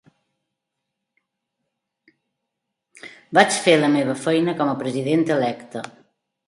[3.41, 5.89] Vaig fer la meva feina com a president electe.